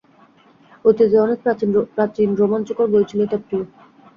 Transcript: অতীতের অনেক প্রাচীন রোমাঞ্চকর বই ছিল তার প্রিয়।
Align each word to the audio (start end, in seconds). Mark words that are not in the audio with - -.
অতীতের 0.85 1.23
অনেক 1.23 1.39
প্রাচীন 1.95 2.29
রোমাঞ্চকর 2.35 2.87
বই 2.93 3.05
ছিল 3.09 3.21
তার 3.25 3.41
প্রিয়। 3.47 3.65